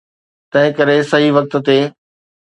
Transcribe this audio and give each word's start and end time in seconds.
تنهنڪري 0.55 0.95
صحيح 1.11 1.31
وقت 1.35 1.53
تي. 1.67 1.77